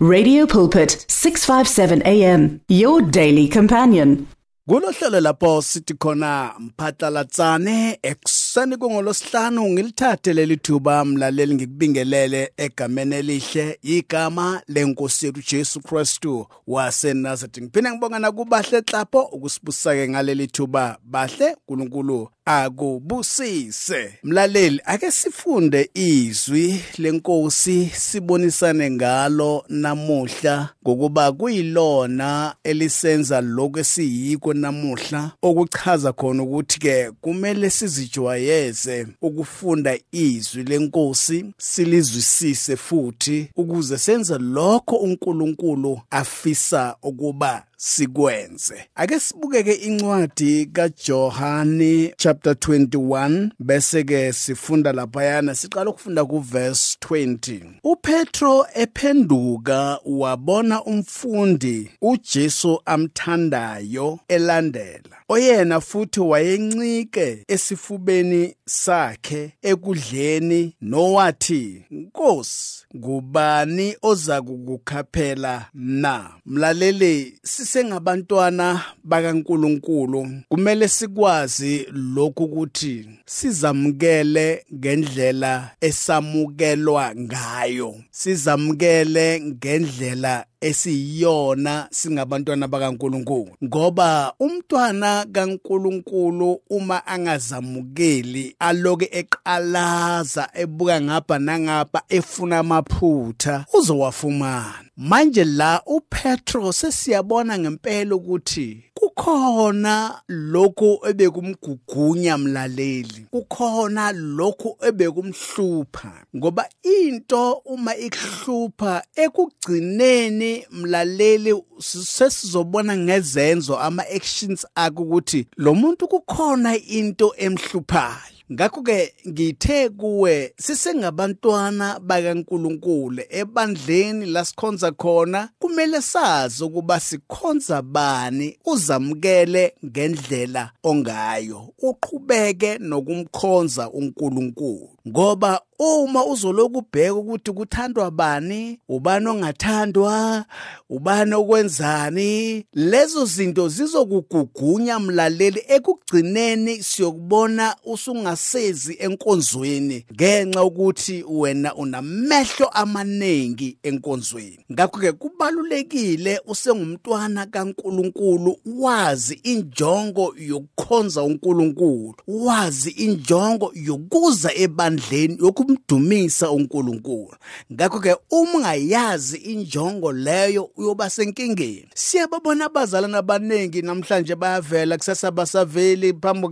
[0.00, 4.28] Radio Pulpit 657 AM your daily companion.
[4.68, 14.62] kulohlelo lapho sithi khona mphatlalatsane ekuseni kungolosihlanu ngilithathe leli thuba mlaleli ngikubingelele egameni elihle igama
[14.68, 24.14] lenkosi yethu Jesu Kristu waseNazaretha ngiphinde ngibonga nakubahle xapho ukusibusake ngaleli thuba bahle uNkulunkulu akubusise.
[24.22, 35.30] Mlaleli ake sifunde izwi lenkosi sibonisane ngalo namuhla ngokuba kuyilona elisenza lokho esiyiko namuhla.
[35.42, 46.00] Okuchaza khona ukuthi ke kumele sizijwayeze ukufunda izwi lenkosi silizwisise futhi ukuze senze lokho uNkulunkulu
[46.10, 48.84] afisa ukuba sikwenze.
[48.94, 58.66] Ake sibukeke incwadi kaJohani chapter 21 bese ke sifunda laphayana siqala ukufunda kuverse 20 uPetro
[58.74, 65.16] ephenduka wabona umfundi uJesu amthandayo elandela.
[65.28, 76.30] Oyena futhi wayencike esifubeni sakhe ekudleni nowathi Nkosi ngubani oza kukukhaphela na?
[76.46, 77.38] Mlaleli
[77.68, 87.94] sisengabantwana bakaNkuluNkulu kumele sikwazi lokhu ukuthi sizamukele ngendlela esamukelwa ngayo.
[88.10, 93.56] Sizamukele ngendlela esiyiyona singabantwana bakaNkuluNkulu.
[93.64, 104.88] Ngoba umntwana kaNkuluNkulu uma angazamukeli aloke eqalaza ebuka ngapha nangapha efuna amaphutha uzowafumana.
[104.96, 113.26] Manje la uPetro sesiyabona ngempela ukuthi kukhona lokho ebekumgugunya mlaleli.
[113.30, 116.12] Kukhona lokho ebekumhlupha.
[116.36, 126.76] Ngoba into uma ikuhlupha ekugcineni mlaleli sesizobona ngezenzo ama actions akho ukuthi lo muntu kukhona
[126.76, 128.37] into emhluphayo.
[128.52, 139.74] Ngakho ke ngithe kuwe sisengabantwana bakaNkuluNkulu ebandleni lasikhonza khona kumele sazi ukuba sikhonza bani uzamukele
[139.86, 144.88] ngendlela ongayo uqhubeke nokumkhonza uNkulunkulu.
[145.08, 150.44] Ngoba uma uzoloku ubheka ukuthi kuthandwa bani ubani ongathandwa
[150.90, 163.78] ubani okwenzani lezo zinto zizokugugunya mlaleli ekugcineni siyokubona usungasezi enkonzweni ngenxa ukuthi wena unamehlo amaningi
[163.82, 164.64] enkonzweni.
[164.72, 177.36] Ngakho ke kubalulekile usengumntwana kaNkuluNkulu wazi injongo yokukhonza uNkulunkulu wazi injongo yokuza ebandleni yokumdumisa uNkulunkulu.
[177.72, 186.12] Ngakho ke uma ungayazi injongo leyo uyoba senkingeni siyababona abazalwane abaningi namhlanje bayavela kusasa basaveli
[186.12, 186.48] phambi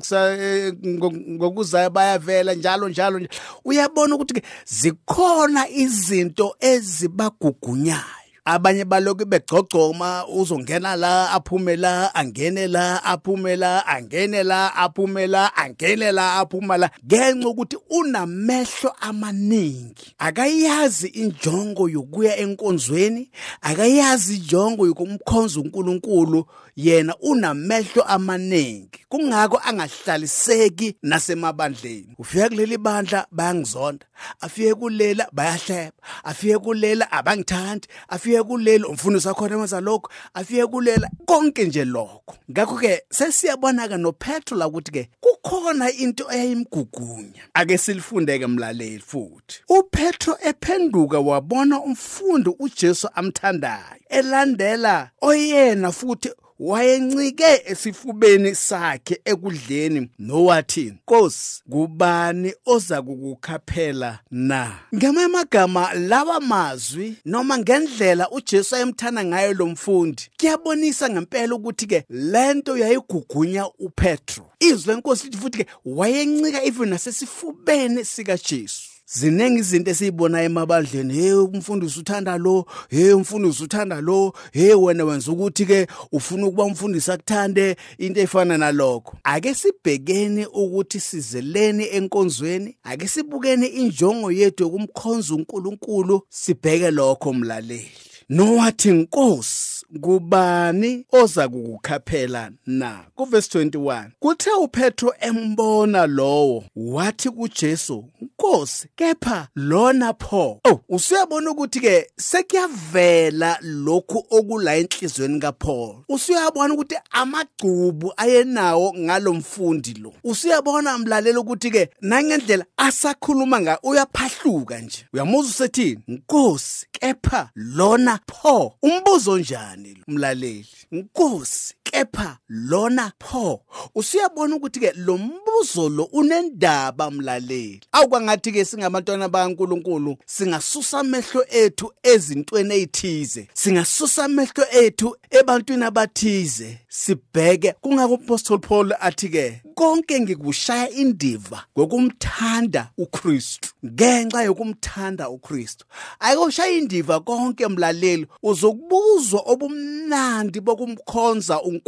[1.30, 3.26] ngokuzayo bayavela njalo njalo
[3.64, 8.25] uyabona ukuthi ke zikhona izinto ezibagugunyayo.
[8.46, 15.56] Abanye baloku begcogcoma uzongena la aphume la angene la aphume la angene la aphume la
[15.56, 16.90] angene la aphuma la.
[17.04, 23.30] Ngenxa ukuthi unamehlo amaningi akayazi injongo yokuya enkonzweni
[23.60, 26.46] akayazi injongo yokumkhonza uNkulunkulu
[26.76, 29.06] yena unamehlo amaningi.
[29.08, 32.14] Kungako angahlaliseki nasemabandleni.
[32.18, 34.06] Ufika kuleli bandla bayangizonda.
[34.40, 35.92] Afike kulela bayahleba.
[36.24, 37.88] Afike kulela abangithandi.
[38.08, 42.34] Afike kuleli umfundisi wakhona emenza lokho afike kulela konke nje lokho.
[42.50, 47.42] Ngakho ke sesiyabona ke noPetro la ukuthi ke kukhona into eyayimgugunya.
[47.54, 49.62] Ake silifundeke mlaleli futhi.
[49.68, 56.30] uPetro ephenduka wabona umfundi uJesu amthandayo elandela oyena futhi
[56.60, 64.78] wayencike esifubeni sakhe ekudleni nowathi Nkosi kubani oza kukukhaphela na?
[64.94, 72.04] Ngamanye amagama lawa mazwi noma ngendlela uJesu ayemthana ngayo lo mfundi kuyabonisa ngempela ukuthi ke
[72.10, 74.46] lento yayigugunya uPetro.
[74.60, 81.14] Izwi lenkosi lithi futhi ke wayencika even nasesifubeni sika Jesu ziningi izinto esizibona emabandleni.
[81.14, 82.66] Hey umfundisi uthanda lo.
[82.90, 84.32] Hey umfundisi uthanda lo.
[84.52, 89.16] Hey wena wenza ukuthi ke ufuna ukuba umfundisi akuthande into efana nalokho.
[89.24, 92.76] Ake sibhekeni ukuthi sizeleni enkonzweni.
[92.82, 96.22] Ake sibukeni injongo yethu yokumkhonza uNkulunkulu.
[96.28, 97.90] Sibheke lokho mlaleli.
[98.28, 103.04] Nowathi inkosi kubani oza kukukhaphela na?
[103.14, 110.60] Kuverse 21 kuthe uPetro embona lowo wathi kuJesu Nkosi kepha lona pho?
[110.64, 115.96] Oh usuyabona ukuthi ke sekuyavela lokhu okula enhlizweni kaPaul.
[116.08, 120.12] Usuyabona ukuthi amagcubu ayenawo ngalomfundi lo.
[120.24, 125.06] Usuyabona mlalela ukuthi ke nangendlela asakhuluma nga uyaphahluka nje.
[125.12, 128.74] Uyamuzwa usethini Nkosi kepha lona pho?
[128.82, 129.75] Umbuzo njani
[130.08, 130.66] umlaleli.
[130.92, 131.74] Nkosi!
[131.96, 133.60] Kepha lona pho
[133.94, 137.80] usuyabona ukuthi ke lo mbuzo lo unendaba mlaleli.
[137.92, 146.78] Awukwangathi ke singabantwana bakaNkuluNkulu singasusa amehlo ethu ezintweni ezithize singasusa amehlo ethu ebantwini abathize.
[146.88, 153.68] Sibheke kungako apostle Paul athi ke konke ngikushaya indiva ngokumthanda uKristu.
[153.86, 155.84] Ngenxa yokumthanda uKristu.
[156.20, 158.26] Ayikushaya indiva konke mlaleli.
[158.42, 161.85] Uzokubuzwa obumnandi bokumkhonza uNkulunkulu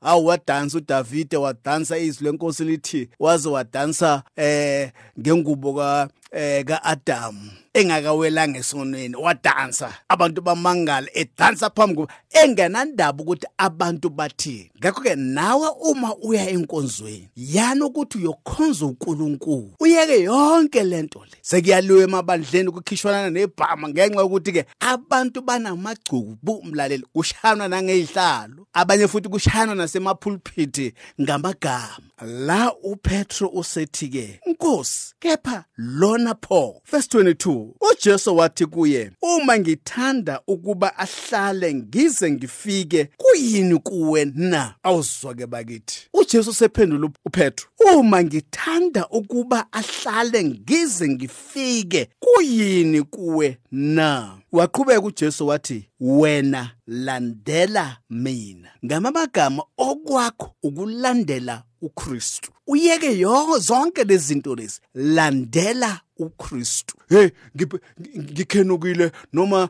[0.00, 7.36] awu wadansa uDavide wadansa izwi lenkosi lithi waze wadansa eh ngengubo ka eh kaAdam
[7.74, 9.94] engakawelanga esonweni wadansa.
[10.08, 14.70] Abantu bamangala edansa phambi kuba engenandaba ukuthi abantu bathini.
[14.78, 19.74] Ngakho ke nawe uma uya enkonzweni yana ukuthi uyokhonza uNkulunkulu.
[19.80, 21.36] Uyeke yonke lento le.
[21.42, 29.74] Sekuyaliwe emabandleni ukukhishwana nebhama ngenxa yokuthi ke abantu banamagcubu umlaleli kushanwa nangezihlalo abanye futhi kushanwa
[29.74, 32.11] nasemapulpit ngamagama.
[32.26, 36.82] La uPetro usethi ke Nkosi kepha lona pho.
[36.90, 44.74] Verse 22 uJesu wathi kuye uma ngithanda ukuba ahlale ngize ngifike kuyini kuwe na?
[44.82, 46.08] Awuzwa ke bakithi.
[46.14, 47.66] uJesu sephendula uPetro
[47.98, 54.38] uma ngithanda ukuba ahlale ngize ngifike kuyini kuwe na?
[54.52, 58.68] Waqhubeka uJesu wathi wena landela mina.
[58.84, 66.94] Ngamagama okwakho ukulandela uKristu uyeke yonke zonke lezi zinto lezi landela uKristu.
[67.08, 67.30] Hey
[68.18, 69.68] ngikhenukile noma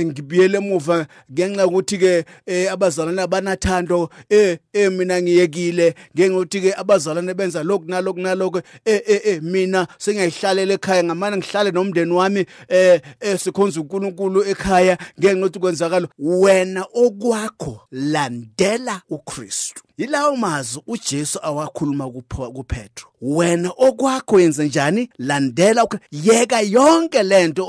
[0.00, 2.24] ngibiyele emuva ngenxa ukuthi ke
[2.70, 9.02] abazalwane abanathando eh eh mina ngiyekile ngenxa ukuthi ke abazalwane benza lokhu nalokhu nalokho eh
[9.06, 13.00] eh mina sengiyayihlalela ekhaya ngamana ngihlale nomndeni wami eh
[13.38, 19.83] sikhonza uNkulunkulu ekhaya ngenxa ukuthi kwenzakala wena okwakho landela uKristu.
[19.98, 22.10] Yilawo mazwi uJesu awakhuluma
[22.54, 25.08] kuPetro wena okwakho yenze njani?
[25.18, 27.68] Landela yeka yonke lento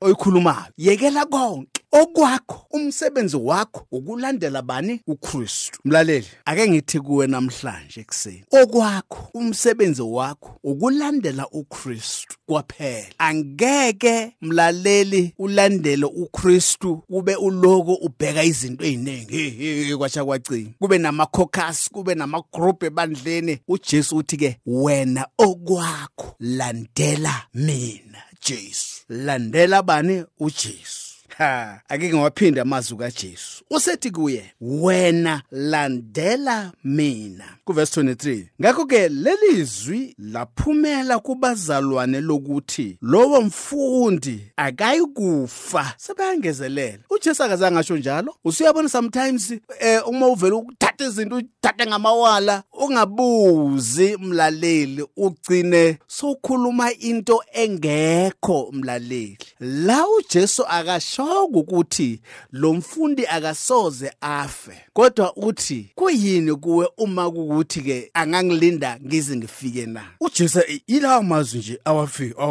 [0.00, 0.64] oyikhulumayo.
[0.78, 1.73] Yekela konke.
[1.94, 5.00] Okwakho umsebenzi wakho ukulandela bani?
[5.06, 5.78] uKristu.
[5.84, 13.06] Mlaleli ake ngithi kuwe namhlanje ekseni okwakho umsebenzi wakho ukulandela uKristu kwaphela.
[13.18, 19.96] Angeke mlaleli ulandele uKristu kube uloko ubheka izinto eziningi.
[19.98, 23.58] Kwacha kwacinga kube namakhokasi kube namagroup ebandleni.
[23.68, 29.02] uJesu uthi ke wena okwakho landela mina Jesu.
[29.08, 30.24] Landela bani?
[30.40, 31.03] uJesu.
[31.38, 33.64] Ha ake ngiwaphinde amazwi kaJesu.
[33.70, 37.44] Usethi kuye wena landela mina.
[37.64, 45.94] Kuverse 23 ngakho ke lelizwi laphumela kubazalwane lokuthi lowo mfundi akayikufa.
[45.96, 46.98] Sebayangezelela.
[47.10, 48.34] uJesu akazange asho njalo.
[48.44, 50.56] Usuyabona sometimes eh uma uvela
[50.94, 59.38] ukuthatha izinto uthathe ngamawala ungabuzi mlaleli ugcine sokhuluma into engekho mlaleli.
[59.60, 62.20] La uJesu akasho ukuthi
[62.52, 70.02] lo mfundi akasoze afe kodwa uthi kuyini kuwe uma ukuthi ke angangilinda ngize ngifike na?
[70.20, 72.42] uJesu ilawa mazwi nje awafika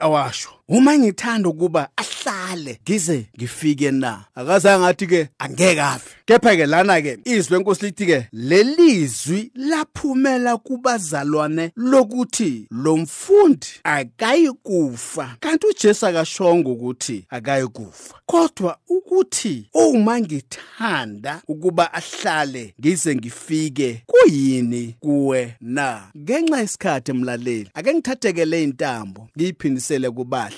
[0.00, 0.57] awasho.
[0.68, 4.24] Uma ngithanda ukuba ahlale ngize ngifike na?
[4.34, 6.10] Akazange athi ke angeke afe.
[6.26, 15.36] Kepha ke lana ke izwi lenkosi lithi ke lelizwi laphumela kubazalwane lokuthi lo mfundi akayikufa.
[15.40, 18.14] Kanti uJesu akashongo ukuthi akayikufa.
[18.26, 26.02] Kodwa ukuthi uma ngithanda ukuba ahlale ngize ngifike kuyini kuwe na?
[26.16, 30.57] Ngenxa isikhathi emlaleli ake ngithathekele intambo ngiyiphindisele kubahle.